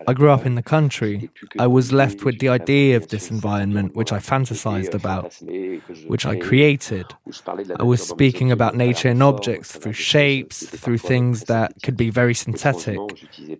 I 0.07 0.13
grew 0.13 0.29
up 0.29 0.45
in 0.45 0.55
the 0.55 0.63
country. 0.63 1.29
I 1.57 1.67
was 1.67 1.91
left 1.91 2.23
with 2.23 2.39
the 2.39 2.49
idea 2.49 2.97
of 2.97 3.07
this 3.07 3.31
environment, 3.31 3.95
which 3.95 4.11
I 4.11 4.19
fantasized 4.19 4.93
about, 4.93 5.35
which 6.07 6.25
I 6.25 6.37
created. 6.37 7.05
I 7.79 7.83
was 7.83 8.05
speaking 8.05 8.51
about 8.51 8.75
nature 8.75 9.09
and 9.09 9.23
objects 9.23 9.75
through 9.75 9.93
shapes, 9.93 10.65
through 10.97 11.09
things 11.09 11.43
that 11.45 11.73
could 11.83 11.97
be 11.97 12.09
very 12.09 12.33
synthetic. 12.33 12.99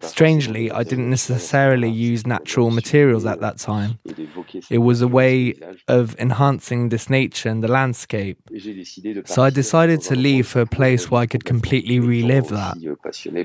Strangely, 0.02 0.72
I 0.72 0.84
didn't 0.84 1.10
necessarily 1.10 1.90
use 1.90 2.26
natural 2.26 2.72
materials 2.72 3.26
at 3.26 3.40
that 3.42 3.58
time. 3.58 4.00
It 4.70 4.80
was 4.80 5.02
a 5.02 5.08
way 5.08 5.56
of 5.88 6.16
enhancing 6.20 6.90
this 6.90 7.10
nature 7.10 7.50
and 7.50 7.64
the 7.64 7.68
landscape. 7.68 8.38
So 9.26 9.44
I 9.44 9.50
decided 9.50 10.02
to 10.04 10.16
leave 10.16 10.48
for 10.48 10.62
a 10.62 10.66
place 10.66 11.12
where 11.12 11.22
I 11.22 11.26
could 11.26 11.46
completely 11.46 12.00
relive 12.00 12.50
that, 12.50 12.78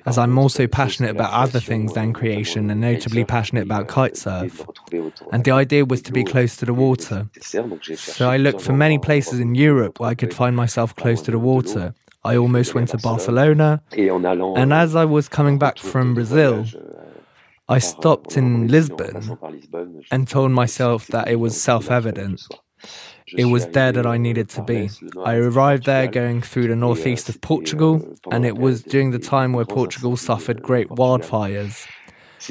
as 0.07 0.19
I'm 0.19 0.39
also 0.39 0.67
passionate 0.67 1.11
about 1.11 1.33
other 1.33 1.61
things 1.61 1.93
than 1.95 2.13
creation 2.13 2.71
and 2.71 2.81
notably 2.81 3.25
passionate 3.25 3.65
about 3.65 3.89
kitesurf. 3.89 4.67
And 5.33 5.45
the 5.45 5.53
idea 5.53 5.85
was 5.85 6.03
to 6.03 6.13
be 6.13 6.25
close 6.25 6.57
to 6.57 6.65
the 6.65 6.75
water. 6.75 7.29
So 7.97 8.31
I 8.31 8.37
looked 8.37 8.61
for 8.61 8.73
many 8.73 8.99
places 8.99 9.41
in 9.41 9.55
Europe 9.55 10.01
where 10.01 10.11
I 10.11 10.15
could 10.15 10.35
find 10.35 10.55
myself 10.57 10.95
close 10.95 11.23
to 11.23 11.31
the 11.31 11.39
water. 11.39 11.95
I 12.23 12.37
almost 12.37 12.75
went 12.75 12.89
to 12.91 12.99
Barcelona. 12.99 13.83
And 13.93 14.73
as 14.73 14.95
I 14.95 15.05
was 15.05 15.29
coming 15.29 15.59
back 15.59 15.79
from 15.79 16.15
Brazil, 16.15 16.67
I 17.69 17.79
stopped 17.79 18.37
in 18.37 18.69
Lisbon 18.69 19.39
and 20.11 20.29
told 20.29 20.51
myself 20.51 21.07
that 21.09 21.29
it 21.29 21.37
was 21.37 21.61
self 21.61 21.91
evident. 21.91 22.43
It 23.29 23.45
was 23.45 23.67
there 23.69 23.93
that 23.93 24.07
I 24.07 24.19
needed 24.19 24.49
to 24.51 24.63
be. 24.63 24.91
I 25.25 25.37
arrived 25.37 25.87
there 25.87 26.09
going 26.09 26.43
through 26.43 26.69
the 26.69 26.77
northeast 26.77 27.29
of 27.29 27.41
Portugal, 27.41 28.17
and 28.31 28.45
it 28.45 28.57
was 28.57 28.83
during 28.83 29.13
the 29.13 29.19
time 29.19 29.53
where 29.53 29.65
Portugal 29.65 30.17
suffered 30.17 30.63
great 30.63 30.89
wildfires. 30.89 31.87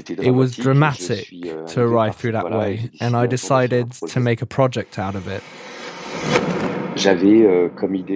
It 0.07 0.31
was 0.31 0.55
dramatic 0.55 1.27
to 1.29 1.81
arrive 1.81 2.15
through 2.15 2.31
that 2.33 2.49
way, 2.51 2.89
and 3.01 3.15
I 3.15 3.25
decided 3.27 3.91
to 3.91 4.19
make 4.19 4.41
a 4.41 4.45
project 4.45 4.97
out 4.97 5.15
of 5.15 5.27
it. 5.27 5.43
Euh, 7.05 7.69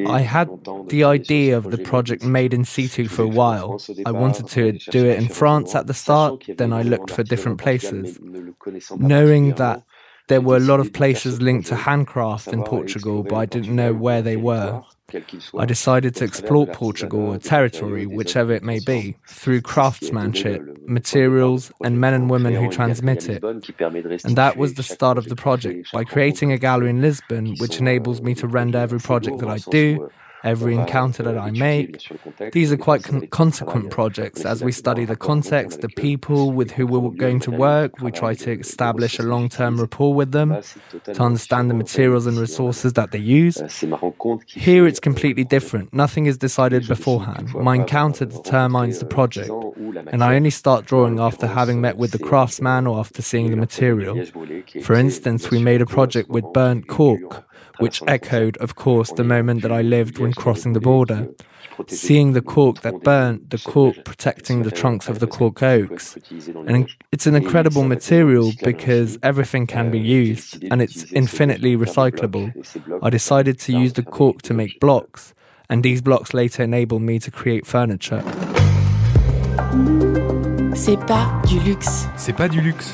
I 0.07 0.21
had 0.21 0.49
the 0.89 1.03
idea 1.03 1.57
of 1.57 1.71
the 1.71 1.77
project 1.77 2.23
made 2.23 2.53
in 2.53 2.65
situ 2.65 3.07
for 3.07 3.23
a 3.23 3.27
while. 3.27 3.79
I 4.05 4.11
wanted 4.11 4.47
to 4.49 4.73
do 4.91 5.05
it 5.05 5.19
in 5.19 5.29
France 5.29 5.75
at 5.75 5.87
the 5.87 5.93
start, 5.93 6.43
then 6.57 6.73
I 6.73 6.81
looked 6.81 7.11
for 7.11 7.23
different 7.23 7.59
places. 7.59 8.19
Knowing 8.97 9.53
that 9.53 9.83
there 10.27 10.41
were 10.41 10.57
a 10.57 10.61
lot 10.61 10.79
of 10.79 10.93
places 10.93 11.41
linked 11.41 11.67
to 11.67 11.75
handcraft 11.75 12.47
in 12.47 12.63
Portugal, 12.63 13.23
but 13.23 13.35
I 13.35 13.45
didn't 13.45 13.75
know 13.75 13.93
where 13.93 14.21
they 14.21 14.37
were. 14.37 14.81
I 15.59 15.65
decided 15.65 16.15
to 16.15 16.23
explore 16.23 16.65
Portugal 16.65 17.33
or 17.33 17.37
territory, 17.37 18.05
whichever 18.05 18.53
it 18.53 18.63
may 18.63 18.79
be, 18.79 19.15
through 19.27 19.61
craftsmanship, 19.61 20.61
materials, 20.87 21.71
and 21.83 21.99
men 21.99 22.13
and 22.13 22.29
women 22.29 22.55
who 22.55 22.69
transmit 22.69 23.29
it. 23.29 23.43
And 23.43 24.35
that 24.35 24.57
was 24.57 24.73
the 24.73 24.83
start 24.83 25.17
of 25.17 25.29
the 25.29 25.35
project 25.35 25.91
by 25.91 26.03
creating 26.03 26.51
a 26.51 26.57
gallery 26.57 26.89
in 26.89 27.01
Lisbon, 27.01 27.55
which 27.57 27.79
enables 27.79 28.21
me 28.21 28.33
to 28.35 28.47
render 28.47 28.79
every 28.79 28.99
project 28.99 29.39
that 29.39 29.49
I 29.49 29.59
do 29.69 30.09
every 30.43 30.75
encounter 30.75 31.23
that 31.23 31.37
I 31.37 31.51
make. 31.51 32.09
These 32.51 32.71
are 32.71 32.77
quite 32.77 33.03
con- 33.03 33.27
consequent 33.27 33.89
projects 33.91 34.45
as 34.45 34.63
we 34.63 34.71
study 34.71 35.05
the 35.05 35.15
context, 35.15 35.81
the 35.81 35.89
people 35.89 36.51
with 36.51 36.71
who 36.71 36.85
we're 36.85 37.09
going 37.11 37.39
to 37.41 37.51
work. 37.51 37.99
We 38.01 38.11
try 38.11 38.33
to 38.35 38.51
establish 38.59 39.19
a 39.19 39.23
long 39.23 39.49
term 39.49 39.79
rapport 39.79 40.13
with 40.13 40.31
them 40.31 40.61
to 41.05 41.21
understand 41.21 41.69
the 41.69 41.73
materials 41.73 42.27
and 42.27 42.37
resources 42.37 42.93
that 42.93 43.11
they 43.11 43.19
use. 43.19 43.61
Here 44.47 44.87
it's 44.87 44.99
completely 44.99 45.43
different. 45.43 45.93
Nothing 45.93 46.25
is 46.25 46.37
decided 46.37 46.87
beforehand. 46.87 47.53
My 47.53 47.75
encounter 47.75 48.25
determines 48.25 48.99
the 48.99 49.05
project, 49.05 49.49
and 50.11 50.23
I 50.23 50.35
only 50.35 50.49
start 50.49 50.85
drawing 50.85 51.19
after 51.19 51.47
having 51.47 51.81
met 51.81 51.97
with 51.97 52.11
the 52.11 52.19
craftsman 52.19 52.87
or 52.87 52.99
after 52.99 53.21
seeing 53.21 53.51
the 53.51 53.57
material. 53.57 54.23
For 54.81 54.95
instance, 54.95 55.49
we 55.49 55.59
made 55.59 55.81
a 55.81 55.85
project 55.85 56.29
with 56.29 56.45
burnt 56.53 56.87
cork 56.87 57.45
which 57.79 58.01
echoed, 58.07 58.57
of 58.57 58.75
course, 58.75 59.11
the 59.11 59.23
moment 59.23 59.61
that 59.61 59.71
I 59.71 59.81
lived 59.81 60.19
when 60.19 60.33
crossing 60.33 60.73
the 60.73 60.79
border. 60.79 61.27
Seeing 61.87 62.33
the 62.33 62.41
cork 62.41 62.81
that 62.81 63.01
burnt, 63.01 63.49
the 63.49 63.57
cork 63.57 64.05
protecting 64.05 64.61
the 64.61 64.69
trunks 64.69 65.09
of 65.09 65.19
the 65.19 65.25
cork 65.27 65.63
oaks. 65.63 66.17
And 66.67 66.87
it's 67.11 67.25
an 67.25 67.35
incredible 67.35 67.83
material 67.83 68.51
because 68.63 69.17
everything 69.23 69.65
can 69.65 69.89
be 69.89 69.99
used 69.99 70.63
and 70.69 70.81
it's 70.81 71.11
infinitely 71.13 71.75
recyclable. 71.75 72.53
I 73.01 73.09
decided 73.09 73.59
to 73.61 73.73
use 73.73 73.93
the 73.93 74.03
cork 74.03 74.43
to 74.43 74.53
make 74.53 74.79
blocks, 74.79 75.33
and 75.67 75.83
these 75.83 76.01
blocks 76.01 76.33
later 76.33 76.61
enabled 76.63 77.01
me 77.01 77.17
to 77.19 77.31
create 77.31 77.65
furniture. 77.65 78.23
C'est 80.75 80.97
pas 81.07 81.41
du 81.47 81.59
luxe. 81.59 82.07
C'est 82.17 82.35
pas 82.35 82.47
du 82.47 82.61
luxe. 82.61 82.93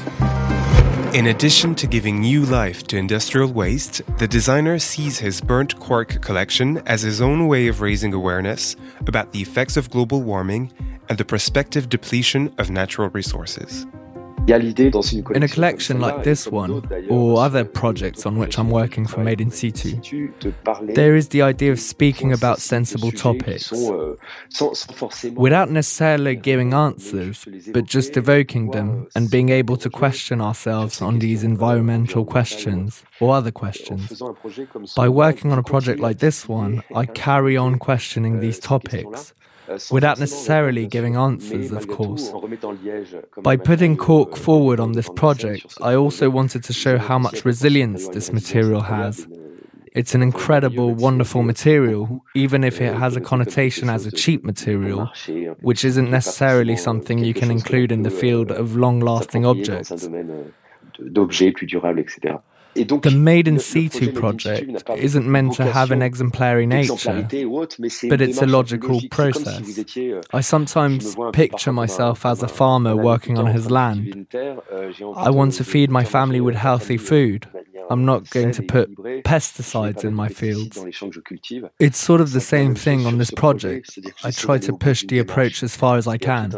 In 1.13 1.25
addition 1.25 1.73
to 1.75 1.87
giving 1.87 2.19
new 2.19 2.45
life 2.45 2.83
to 2.83 2.95
industrial 2.95 3.51
waste, 3.51 4.03
the 4.19 4.27
designer 4.27 4.77
sees 4.77 5.17
his 5.17 5.41
burnt 5.41 5.79
cork 5.79 6.21
collection 6.21 6.83
as 6.85 7.01
his 7.01 7.19
own 7.19 7.47
way 7.47 7.67
of 7.67 7.81
raising 7.81 8.13
awareness 8.13 8.75
about 9.07 9.31
the 9.31 9.41
effects 9.41 9.75
of 9.75 9.89
global 9.89 10.21
warming 10.21 10.71
and 11.09 11.17
the 11.17 11.25
prospective 11.25 11.89
depletion 11.89 12.53
of 12.59 12.69
natural 12.69 13.09
resources. 13.09 13.87
In 14.47 15.43
a 15.43 15.47
collection 15.47 15.99
like 15.99 16.23
this 16.23 16.47
one, 16.47 16.81
or 17.09 17.41
other 17.41 17.63
projects 17.65 18.25
on 18.25 18.37
which 18.37 18.57
I'm 18.57 18.69
working 18.69 19.05
for 19.05 19.19
Made 19.23 19.41
in 19.41 19.51
Situ, 19.51 19.99
there 20.81 21.15
is 21.15 21.29
the 21.29 21.41
idea 21.41 21.71
of 21.71 21.79
speaking 21.79 22.33
about 22.33 22.59
sensible 22.59 23.11
topics 23.11 23.71
euh, 23.71 24.15
without 25.35 25.69
necessarily 25.69 26.35
giving 26.35 26.73
answers, 26.73 27.45
but 27.73 27.85
just 27.85 28.17
evoking 28.17 28.71
them 28.71 29.07
and 29.15 29.29
being 29.29 29.49
able 29.49 29.77
to 29.77 29.89
question 29.89 30.41
ourselves 30.41 31.01
on 31.01 31.19
these 31.19 31.43
environmental 31.43 32.25
questions 32.25 33.03
or 33.19 33.35
other 33.35 33.51
questions. 33.51 34.21
By 34.95 35.09
working 35.09 35.51
on 35.51 35.59
a 35.59 35.63
project 35.63 35.99
like 35.99 36.19
this 36.19 36.47
one, 36.47 36.83
I 36.95 37.05
carry 37.05 37.57
on 37.57 37.79
questioning 37.79 38.37
euh, 38.37 38.39
these 38.39 38.59
topics 38.59 39.33
without 39.91 40.19
necessarily 40.19 40.87
giving 40.87 41.15
answers, 41.15 41.71
of 41.71 41.87
course. 41.87 42.31
By 43.37 43.57
putting 43.57 43.97
cork 43.97 44.35
forward 44.35 44.79
on 44.79 44.93
this 44.93 45.09
project, 45.15 45.77
I 45.81 45.95
also 45.95 46.29
wanted 46.29 46.63
to 46.63 46.73
show 46.73 46.97
how 46.97 47.19
much 47.19 47.45
resilience 47.45 48.07
this 48.09 48.31
material 48.31 48.81
has. 48.81 49.27
It's 49.93 50.13
an 50.13 50.21
incredible, 50.21 50.93
wonderful 50.93 51.41
material, 51.43 52.23
even 52.35 52.63
if 52.63 52.79
it 52.79 52.93
has 52.93 53.15
a 53.15 53.21
connotation 53.21 53.89
as 53.89 54.05
a 54.05 54.11
cheap 54.11 54.43
material, 54.43 55.11
which 55.61 55.83
isn't 55.83 56.09
necessarily 56.09 56.75
something 56.75 57.17
you 57.17 57.33
can 57.33 57.49
include 57.49 57.91
in 57.91 58.03
the 58.03 58.11
field 58.11 58.51
of 58.51 58.75
long 58.75 58.99
lasting 58.99 59.45
objects. 59.45 60.07
The 62.75 63.11
Made 63.11 63.47
in 63.47 63.59
Situ 63.59 64.11
project 64.11 64.89
isn't 64.95 65.27
meant 65.27 65.53
to 65.55 65.65
have 65.65 65.91
an 65.91 66.01
exemplary 66.01 66.65
nature, 66.65 67.27
but 68.09 68.21
it's 68.21 68.41
a 68.41 68.45
logical 68.45 69.01
process. 69.09 69.79
Euh, 69.97 70.21
I 70.31 70.41
sometimes 70.41 71.15
picture 71.33 71.73
myself 71.73 72.25
as 72.25 72.43
a 72.43 72.47
farmer 72.47 72.95
working 72.95 73.37
on 73.37 73.47
his 73.47 73.69
land. 73.71 74.27
Euh, 74.33 74.91
I 75.15 75.29
want 75.29 75.53
to 75.55 75.63
feed 75.63 75.89
my 75.89 76.03
family 76.03 76.41
with 76.41 76.55
healthy 76.55 76.97
food. 76.97 77.47
I'm 77.89 78.05
not 78.05 78.29
going 78.29 78.51
to 78.51 78.63
put 78.63 78.95
pesticides 79.23 80.03
in 80.03 80.13
my 80.13 80.29
fields. 80.29 80.77
It's 81.79 81.97
sort 81.97 82.21
of 82.21 82.33
the 82.33 82.41
same 82.41 82.75
thing 82.75 83.05
on 83.05 83.17
this 83.17 83.31
project. 83.31 83.97
I 84.23 84.31
try 84.31 84.57
to 84.59 84.77
push 84.77 85.03
the 85.05 85.19
approach 85.19 85.63
as 85.63 85.75
far 85.75 85.97
as 85.97 86.07
I 86.07 86.17
can. 86.17 86.51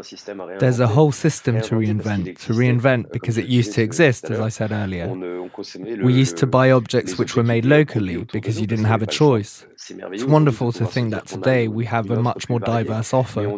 There's 0.60 0.80
a 0.80 0.88
whole 0.88 1.12
system 1.12 1.62
to 1.62 1.76
reinvent, 1.76 2.38
to 2.46 2.54
reinvent 2.54 3.12
because 3.12 3.38
it 3.38 3.48
used 3.48 3.74
to 3.74 3.82
exist, 3.82 4.30
as 4.30 4.40
I 4.40 4.50
said 4.50 4.72
earlier. 4.72 5.08
We 6.04 6.14
used 6.14 6.38
to 6.38 6.48
buy 6.48 6.72
objects 6.72 7.18
which 7.18 7.36
were 7.36 7.44
made 7.44 7.66
locally 7.66 8.24
because 8.32 8.60
you 8.60 8.68
didn't 8.68 8.86
have 8.86 9.02
a 9.02 9.08
choice. 9.08 9.66
It's 9.90 10.24
wonderful 10.24 10.72
to 10.74 10.86
think 10.86 11.12
that 11.12 11.26
today 11.28 11.68
we 11.68 11.86
have 11.86 12.12
a 12.12 12.22
much 12.22 12.50
more 12.50 12.60
diverse 12.60 13.14
offer, 13.14 13.58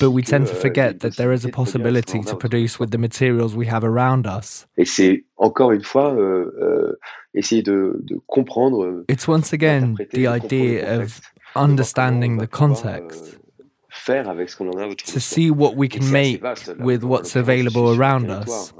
but 0.00 0.10
we 0.10 0.22
tend 0.22 0.48
to 0.48 0.56
euh, 0.56 0.60
forget 0.60 1.00
that 1.00 1.16
there 1.16 1.32
is 1.32 1.44
a 1.44 1.48
possibility 1.48 2.20
to 2.22 2.36
produce 2.36 2.80
with 2.80 2.90
the 2.90 2.98
materials 2.98 3.54
we 3.54 3.66
have 3.66 3.84
around 3.84 4.26
us. 4.26 4.66
Encore 5.40 5.72
une 5.72 5.82
fois, 5.82 6.14
euh, 6.14 6.54
euh, 6.60 6.98
essayer 7.34 7.62
de, 7.62 7.98
de 8.02 8.20
comprendre. 8.26 8.84
Euh, 8.84 9.04
it's 9.08 9.26
once 9.26 9.52
again 9.52 9.96
the 10.12 10.26
idea 10.28 11.00
of 11.00 11.20
understanding 11.56 12.38
the 12.38 12.46
context. 12.46 13.39
To 14.06 15.20
see 15.20 15.50
what 15.50 15.76
we 15.76 15.88
can 15.88 16.10
make 16.10 16.42
with 16.78 17.04
what's 17.04 17.36
available 17.36 17.94
around 17.94 18.30
us. 18.30 18.72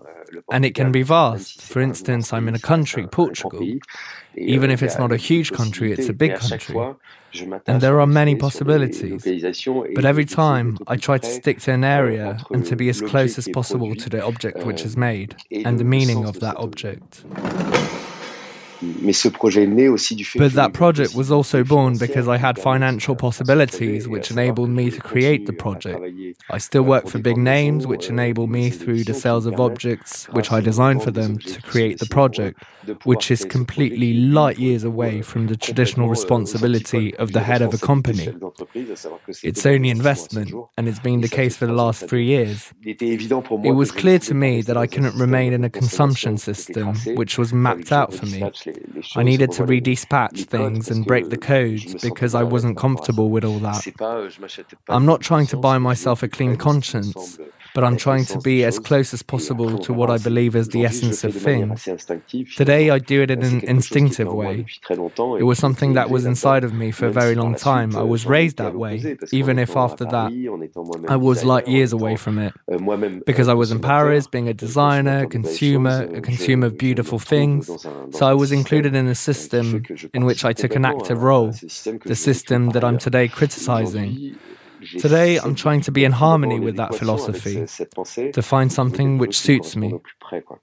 And 0.52 0.64
it 0.64 0.74
can 0.74 0.92
be 0.92 1.02
vast. 1.02 1.60
For 1.62 1.80
instance, 1.80 2.32
I'm 2.32 2.46
in 2.48 2.54
a 2.54 2.60
country, 2.60 3.06
Portugal. 3.06 3.66
Even 4.36 4.70
if 4.70 4.82
it's 4.82 4.98
not 4.98 5.10
a 5.12 5.16
huge 5.16 5.52
country, 5.52 5.92
it's 5.92 6.08
a 6.08 6.12
big 6.12 6.36
country. 6.36 6.76
And 7.66 7.80
there 7.80 8.00
are 8.00 8.06
many 8.06 8.36
possibilities. 8.36 9.24
But 9.94 10.04
every 10.04 10.24
time 10.24 10.78
I 10.86 10.96
try 10.96 11.18
to 11.18 11.26
stick 11.26 11.60
to 11.60 11.72
an 11.72 11.84
area 11.84 12.38
and 12.50 12.64
to 12.66 12.76
be 12.76 12.88
as 12.88 13.00
close 13.00 13.38
as 13.38 13.48
possible 13.48 13.94
to 13.94 14.08
the 14.08 14.24
object 14.24 14.64
which 14.64 14.82
is 14.82 14.96
made 14.96 15.36
and 15.50 15.78
the 15.78 15.84
meaning 15.84 16.24
of 16.24 16.40
that 16.40 16.56
object. 16.56 17.24
But 18.82 20.52
that 20.52 20.70
project 20.72 21.14
was 21.14 21.30
also 21.30 21.64
born 21.64 21.98
because 21.98 22.28
I 22.28 22.36
had 22.36 22.58
financial 22.58 23.14
possibilities 23.14 24.08
which 24.08 24.30
enabled 24.30 24.70
me 24.70 24.90
to 24.90 25.00
create 25.00 25.46
the 25.46 25.52
project. 25.52 26.00
I 26.50 26.58
still 26.58 26.82
work 26.82 27.06
for 27.08 27.18
big 27.18 27.36
names 27.36 27.86
which 27.86 28.08
enable 28.08 28.46
me 28.46 28.70
through 28.70 29.04
the 29.04 29.14
sales 29.14 29.46
of 29.46 29.60
objects 29.60 30.26
which 30.30 30.50
I 30.50 30.60
designed 30.60 31.02
for 31.02 31.10
them 31.10 31.38
to 31.38 31.62
create 31.62 31.98
the 31.98 32.06
project, 32.06 32.62
which 33.04 33.30
is 33.30 33.44
completely 33.44 34.14
light 34.14 34.58
years 34.58 34.84
away 34.84 35.22
from 35.22 35.46
the 35.46 35.56
traditional 35.56 36.08
responsibility 36.08 37.14
of 37.16 37.32
the 37.32 37.40
head 37.40 37.62
of 37.62 37.74
a 37.74 37.78
company. 37.78 38.32
It's 39.42 39.66
only 39.66 39.90
investment, 39.90 40.52
and 40.76 40.88
it's 40.88 40.98
been 40.98 41.20
the 41.20 41.28
case 41.28 41.56
for 41.56 41.66
the 41.66 41.72
last 41.72 42.08
three 42.08 42.24
years. 42.24 42.72
It 42.82 43.74
was 43.74 43.90
clear 43.92 44.18
to 44.20 44.34
me 44.34 44.62
that 44.62 44.76
I 44.76 44.86
couldn't 44.86 45.16
remain 45.18 45.52
in 45.52 45.64
a 45.64 45.70
consumption 45.70 46.38
system 46.38 46.94
which 47.14 47.36
was 47.38 47.52
mapped 47.52 47.92
out 47.92 48.14
for 48.14 48.26
me. 48.26 48.50
I 49.16 49.22
needed 49.22 49.52
to 49.52 49.64
redispatch 49.64 50.44
things 50.44 50.90
and 50.90 51.04
break 51.04 51.30
the 51.30 51.36
codes 51.36 51.94
because 52.02 52.34
I 52.34 52.42
wasn't 52.42 52.76
comfortable 52.76 53.30
with 53.30 53.44
all 53.44 53.58
that. 53.60 53.82
I'm 54.88 55.06
not 55.06 55.20
trying 55.20 55.46
to 55.48 55.56
buy 55.56 55.78
myself 55.78 56.22
a 56.22 56.28
clean 56.28 56.56
conscience. 56.56 57.38
But 57.74 57.84
I'm 57.84 57.96
trying 57.96 58.24
to 58.26 58.38
be 58.38 58.64
as 58.64 58.78
close 58.78 59.14
as 59.14 59.22
possible 59.22 59.78
to 59.78 59.92
what 59.92 60.10
I 60.10 60.18
believe 60.18 60.56
is 60.56 60.68
the 60.68 60.84
essence 60.84 61.24
of 61.24 61.34
things. 61.34 61.88
Today, 62.56 62.90
I 62.90 62.98
do 62.98 63.22
it 63.22 63.30
in 63.30 63.42
an 63.42 63.60
instinctive 63.60 64.32
way. 64.32 64.66
It 64.88 65.44
was 65.44 65.58
something 65.58 65.94
that 65.94 66.10
was 66.10 66.26
inside 66.26 66.64
of 66.64 66.72
me 66.72 66.90
for 66.90 67.06
a 67.06 67.10
very 67.10 67.34
long 67.34 67.54
time. 67.54 67.96
I 67.96 68.02
was 68.02 68.26
raised 68.26 68.56
that 68.58 68.74
way, 68.74 69.16
even 69.32 69.58
if 69.58 69.76
after 69.76 70.04
that 70.06 70.32
I 71.08 71.16
was 71.16 71.44
light 71.44 71.68
years 71.68 71.92
away 71.92 72.16
from 72.16 72.38
it. 72.38 72.52
Because 73.26 73.48
I 73.48 73.54
was 73.54 73.70
in 73.70 73.80
Paris, 73.80 74.26
being 74.26 74.48
a 74.48 74.54
designer, 74.54 75.26
consumer, 75.26 76.08
a 76.14 76.20
consumer 76.20 76.66
of 76.66 76.78
beautiful 76.78 77.18
things. 77.18 77.66
So 77.66 78.26
I 78.26 78.34
was 78.34 78.52
included 78.52 78.94
in 78.94 79.06
a 79.06 79.14
system 79.14 79.84
in 80.12 80.24
which 80.24 80.44
I 80.44 80.52
took 80.52 80.74
an 80.74 80.84
active 80.84 81.22
role, 81.22 81.52
the 81.52 82.16
system 82.16 82.70
that 82.70 82.84
I'm 82.84 82.98
today 82.98 83.28
criticizing. 83.28 84.36
Today, 84.98 85.38
I'm 85.38 85.54
trying 85.54 85.80
to 85.82 85.92
be 85.92 86.04
in 86.04 86.12
harmony 86.12 86.58
with 86.58 86.76
that 86.76 86.94
philosophy, 86.94 87.66
to 88.32 88.42
find 88.42 88.72
something 88.72 89.18
which 89.18 89.38
suits 89.38 89.76
me. 89.76 89.94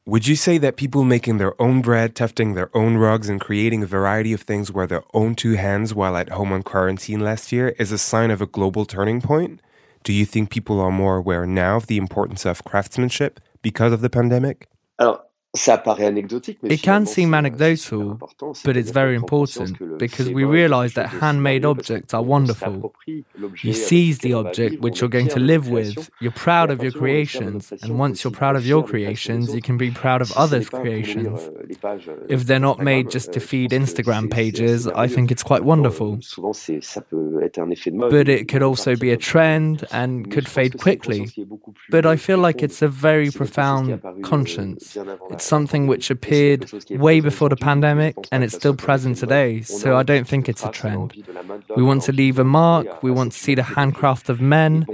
Would 0.05 0.27
you 0.27 0.35
say 0.35 0.57
that 0.57 0.75
people 0.75 1.03
making 1.03 1.37
their 1.37 1.59
own 1.61 1.81
bread, 1.81 2.15
tufting 2.15 2.53
their 2.53 2.75
own 2.75 2.97
rugs, 2.97 3.29
and 3.29 3.39
creating 3.39 3.83
a 3.83 3.85
variety 3.85 4.33
of 4.33 4.41
things 4.41 4.71
with 4.71 4.89
their 4.89 5.03
own 5.13 5.35
two 5.35 5.53
hands 5.53 5.93
while 5.93 6.17
at 6.17 6.29
home 6.29 6.51
on 6.51 6.63
quarantine 6.63 7.19
last 7.19 7.51
year 7.51 7.69
is 7.79 7.91
a 7.91 7.97
sign 7.97 8.31
of 8.31 8.41
a 8.41 8.47
global 8.47 8.85
turning 8.85 9.21
point? 9.21 9.61
Do 10.03 10.13
you 10.13 10.25
think 10.25 10.49
people 10.49 10.79
are 10.79 10.91
more 10.91 11.17
aware 11.17 11.45
now 11.45 11.77
of 11.77 11.87
the 11.87 11.97
importance 11.97 12.45
of 12.45 12.63
craftsmanship 12.63 13.39
because 13.61 13.91
of 13.91 14.01
the 14.01 14.09
pandemic? 14.09 14.69
It 15.55 16.81
can 16.83 17.05
seem 17.05 17.33
anecdotal, 17.33 18.19
but 18.63 18.77
it's 18.77 18.91
very 18.91 19.15
important 19.15 19.97
because 19.97 20.29
we 20.29 20.43
realize 20.43 20.93
that 20.93 21.07
handmade 21.09 21.65
objects 21.65 22.13
are 22.13 22.21
wonderful. 22.21 22.93
You 23.63 23.73
seize 23.73 24.19
the 24.19 24.33
object 24.33 24.81
which 24.81 25.01
you're 25.01 25.09
going 25.09 25.29
to 25.29 25.39
live 25.39 25.67
with, 25.69 26.09
you're 26.19 26.31
proud 26.31 26.69
of 26.69 26.83
your 26.83 26.91
creations, 26.91 27.71
and 27.81 27.97
once 27.97 28.23
you're 28.23 28.31
proud 28.31 28.55
of 28.55 28.65
your 28.67 28.83
creations, 28.83 29.53
you 29.55 29.61
can 29.61 29.77
be 29.77 29.89
proud 29.89 30.21
of 30.21 30.31
others' 30.37 30.69
creations. 30.69 31.39
euh, 31.49 32.25
If 32.29 32.45
they're 32.45 32.59
not 32.59 32.79
made 32.79 33.09
just 33.09 33.31
to 33.33 33.39
feed 33.39 33.71
Instagram 33.71 34.29
pages, 34.29 34.87
I 34.87 35.07
think 35.07 35.31
it's 35.31 35.43
quite 35.43 35.63
wonderful. 35.63 36.19
But 38.09 38.27
it 38.29 38.47
could 38.47 38.63
also 38.63 38.95
be 38.95 39.11
a 39.11 39.17
trend 39.17 39.85
and 39.91 40.29
could 40.29 40.47
fade 40.47 40.77
quickly. 40.77 41.31
But 41.89 42.05
I 42.05 42.15
feel 42.17 42.37
like 42.37 42.61
it's 42.61 42.81
a 42.81 42.87
very 42.87 43.31
profound 43.31 43.99
conscience. 44.21 44.97
It's 45.37 45.45
something 45.45 45.85
which 45.85 46.09
appeared 46.09 46.71
way 46.89 47.19
before 47.19 47.47
the 47.47 47.55
pandemic 47.55 48.15
and 48.31 48.43
it's 48.43 48.55
still 48.55 48.75
present 48.75 49.17
today, 49.17 49.61
so 49.61 49.95
I 49.95 50.01
don't 50.01 50.27
think 50.27 50.49
it's 50.49 50.65
a 50.65 50.71
trend. 50.71 51.13
We 51.75 51.83
want 51.83 52.01
to 52.03 52.11
leave 52.11 52.39
a 52.39 52.43
mark, 52.43 53.03
we 53.03 53.11
want 53.11 53.33
to 53.33 53.37
see 53.37 53.53
the 53.53 53.61
handcraft 53.61 54.29
of 54.29 54.41
men, 54.41 54.87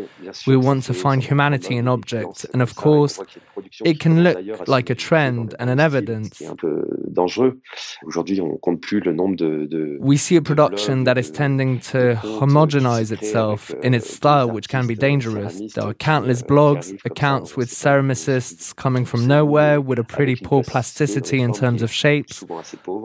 we 0.45 0.57
want 0.57 0.83
to 0.83 0.93
find 0.93 1.23
humanity 1.23 1.77
in 1.77 1.88
objects, 1.88 2.43
and 2.51 2.62
of 2.62 2.75
course, 2.75 3.21
it 3.85 4.01
can 4.01 4.21
look 4.25 4.67
like 4.67 4.89
a 4.89 4.95
trend 4.95 5.55
and 5.59 5.69
an 5.69 5.79
evidence. 5.79 6.41
We 10.12 10.17
see 10.17 10.35
a 10.35 10.41
production 10.41 11.03
that 11.05 11.17
is 11.17 11.31
tending 11.31 11.79
to 11.91 12.15
homogenize 12.41 13.13
itself 13.13 13.69
in 13.81 13.93
its 13.93 14.13
style, 14.13 14.50
which 14.50 14.67
can 14.67 14.88
be 14.88 14.95
dangerous. 14.95 15.73
There 15.73 15.85
are 15.85 15.93
countless 15.93 16.41
blogs, 16.41 16.85
accounts 17.05 17.55
with 17.55 17.69
ceramicists 17.69 18.75
coming 18.75 19.05
from 19.05 19.25
nowhere 19.25 19.79
with 19.79 20.00
a 20.00 20.03
pretty 20.03 20.32
poor 20.35 20.63
plasticity 20.63 21.41
in 21.41 21.53
terms 21.53 21.81
of 21.81 21.91
shapes, 21.91 22.43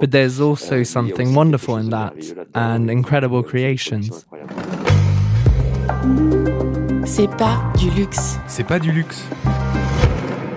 but 0.01 0.11
there's 0.11 0.41
also 0.41 0.83
something 0.83 1.35
wonderful 1.35 1.77
in 1.77 1.91
that 1.91 2.15
and 2.55 2.91
incredible 2.91 3.43
creations. 3.43 4.25
C'est 7.05 7.29
pas 7.39 7.73
du 7.79 7.91
luxe. 7.91 8.39
C'est 8.47 8.67
pas 8.67 8.79
du 8.79 8.93
luxe. 8.93 9.25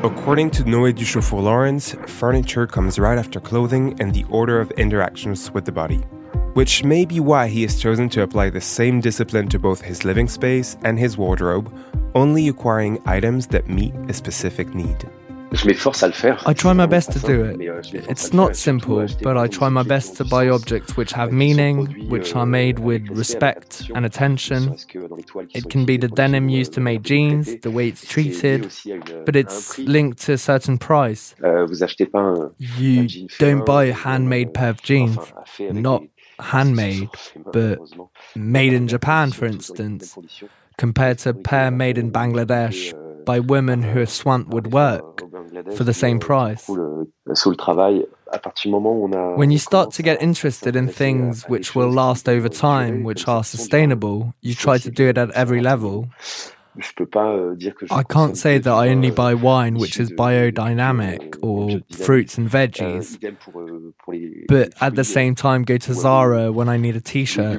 According 0.03 0.49
to 0.51 0.63
Noé 0.63 0.93
Duchaufour 0.93 1.43
Lawrence, 1.43 1.95
furniture 2.07 2.65
comes 2.65 2.97
right 2.97 3.19
after 3.19 3.39
clothing 3.39 3.95
and 4.01 4.13
the 4.13 4.25
order 4.29 4.59
of 4.59 4.71
interactions 4.71 5.51
with 5.53 5.63
the 5.65 5.71
body. 5.71 6.01
Which 6.53 6.83
may 6.83 7.05
be 7.05 7.19
why 7.19 7.47
he 7.47 7.61
has 7.61 7.79
chosen 7.79 8.09
to 8.09 8.23
apply 8.23 8.49
the 8.49 8.59
same 8.59 8.99
discipline 8.99 9.47
to 9.49 9.59
both 9.59 9.81
his 9.81 10.03
living 10.03 10.27
space 10.27 10.75
and 10.83 10.99
his 10.99 11.17
wardrobe, 11.17 11.71
only 12.15 12.47
acquiring 12.47 12.99
items 13.05 13.47
that 13.47 13.69
meet 13.69 13.93
a 14.09 14.13
specific 14.13 14.73
need. 14.73 15.07
I 15.53 16.53
try 16.53 16.71
my 16.71 16.85
best 16.85 17.11
to 17.11 17.19
do 17.19 17.43
it. 17.43 17.57
It's 18.09 18.31
not 18.31 18.55
simple, 18.55 19.05
but 19.21 19.37
I 19.37 19.47
try 19.47 19.67
my 19.67 19.83
best 19.83 20.15
to 20.17 20.23
buy 20.23 20.47
objects 20.47 20.95
which 20.95 21.11
have 21.11 21.33
meaning, 21.33 22.07
which 22.09 22.33
are 22.35 22.45
made 22.45 22.79
with 22.79 23.05
respect 23.09 23.91
and 23.93 24.05
attention. 24.05 24.77
It 25.53 25.69
can 25.69 25.85
be 25.85 25.97
the 25.97 26.07
denim 26.07 26.47
used 26.47 26.71
to 26.73 26.79
make 26.79 27.01
jeans, 27.01 27.57
the 27.61 27.71
way 27.71 27.89
it's 27.89 28.05
treated, 28.05 28.71
but 29.25 29.35
it's 29.35 29.77
linked 29.77 30.19
to 30.19 30.33
a 30.33 30.37
certain 30.37 30.77
price. 30.77 31.35
You 32.57 33.07
don't 33.39 33.65
buy 33.65 33.83
a 33.85 33.93
handmade 33.93 34.53
pair 34.53 34.69
of 34.69 34.81
jeans, 34.81 35.19
not 35.59 36.03
handmade, 36.39 37.09
but 37.51 37.79
made 38.35 38.71
in 38.71 38.87
Japan, 38.87 39.31
for 39.31 39.47
instance, 39.47 40.17
compared 40.77 41.17
to 41.19 41.29
a 41.29 41.33
pair 41.33 41.71
made 41.71 41.97
in 41.97 42.09
Bangladesh 42.09 42.93
by 43.25 43.39
women 43.39 43.83
who 43.83 44.05
swamped 44.05 44.51
with 44.51 44.67
work 44.67 45.21
for 45.75 45.83
the 45.83 45.93
same 45.93 46.19
price. 46.19 46.67
When 46.67 47.11
you 49.51 49.57
start 49.57 49.91
to 49.93 50.03
get 50.03 50.21
interested 50.21 50.75
in 50.75 50.87
things 50.87 51.43
which 51.43 51.75
will 51.75 51.89
last 51.89 52.29
over 52.29 52.49
time, 52.49 53.03
which 53.03 53.27
are 53.27 53.43
sustainable, 53.43 54.33
you 54.41 54.55
try 54.55 54.77
to 54.77 54.89
do 54.89 55.09
it 55.09 55.17
at 55.17 55.31
every 55.31 55.61
level. 55.61 56.09
I 57.91 58.03
can't 58.03 58.37
say 58.37 58.57
that 58.57 58.71
I 58.71 58.87
only 58.87 59.11
buy 59.11 59.33
wine 59.33 59.75
which 59.75 59.99
is 59.99 60.09
biodynamic 60.09 61.37
or 61.43 61.81
fruits 61.93 62.37
and 62.37 62.49
veggies, 62.49 63.19
but 64.47 64.73
at 64.79 64.95
the 64.95 65.03
same 65.03 65.35
time 65.35 65.63
go 65.63 65.77
to 65.77 65.93
Zara 65.93 66.49
when 66.53 66.69
I 66.69 66.77
need 66.77 66.95
a 66.95 67.01
t-shirt. 67.01 67.57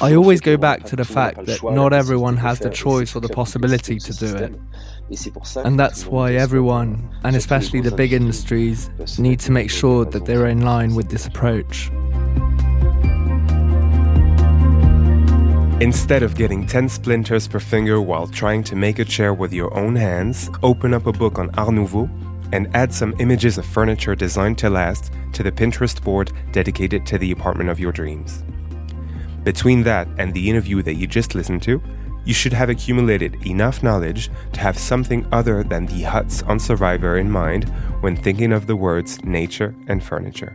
I 0.00 0.14
always 0.14 0.40
go 0.40 0.56
back 0.56 0.84
to 0.84 0.96
the 0.96 1.04
fact 1.04 1.46
that 1.46 1.62
not 1.62 1.92
everyone 1.92 2.36
has 2.36 2.58
the 2.58 2.68
choice 2.68 3.16
or 3.16 3.20
the 3.20 3.30
possibility 3.30 3.98
to 3.98 4.12
do 4.12 4.36
it. 4.36 4.54
And 5.56 5.80
that's 5.80 6.06
why 6.06 6.34
everyone, 6.34 7.08
and 7.24 7.34
especially 7.34 7.80
the 7.80 7.90
big 7.90 8.12
industries, 8.12 8.90
need 9.18 9.40
to 9.40 9.52
make 9.52 9.70
sure 9.70 10.04
that 10.04 10.26
they're 10.26 10.46
in 10.46 10.60
line 10.60 10.94
with 10.94 11.08
this 11.08 11.26
approach. 11.26 11.90
Instead 15.80 16.22
of 16.22 16.34
getting 16.34 16.66
10 16.66 16.88
splinters 16.88 17.48
per 17.48 17.60
finger 17.60 18.02
while 18.02 18.26
trying 18.26 18.62
to 18.64 18.76
make 18.76 18.98
a 18.98 19.04
chair 19.04 19.32
with 19.32 19.52
your 19.52 19.72
own 19.74 19.96
hands, 19.96 20.50
open 20.62 20.92
up 20.92 21.06
a 21.06 21.12
book 21.12 21.38
on 21.38 21.48
Art 21.56 21.72
Nouveau 21.72 22.10
and 22.52 22.68
add 22.74 22.92
some 22.92 23.14
images 23.18 23.56
of 23.56 23.64
furniture 23.64 24.14
designed 24.14 24.58
to 24.58 24.68
last 24.68 25.12
to 25.32 25.42
the 25.42 25.52
Pinterest 25.52 26.02
board 26.02 26.32
dedicated 26.52 27.06
to 27.06 27.16
the 27.16 27.30
apartment 27.30 27.70
of 27.70 27.78
your 27.78 27.92
dreams. 27.92 28.42
Between 29.48 29.82
that 29.84 30.06
and 30.18 30.34
the 30.34 30.50
interview 30.50 30.82
that 30.82 30.96
you 30.96 31.06
just 31.06 31.34
listened 31.34 31.62
to, 31.62 31.80
you 32.26 32.34
should 32.34 32.52
have 32.52 32.68
accumulated 32.68 33.46
enough 33.46 33.82
knowledge 33.82 34.28
to 34.52 34.60
have 34.60 34.76
something 34.76 35.26
other 35.32 35.64
than 35.64 35.86
the 35.86 36.02
huts 36.02 36.42
on 36.42 36.60
Survivor 36.60 37.16
in 37.16 37.30
mind 37.30 37.64
when 38.02 38.14
thinking 38.14 38.52
of 38.52 38.66
the 38.66 38.76
words 38.76 39.24
nature 39.24 39.74
and 39.86 40.04
furniture. 40.04 40.54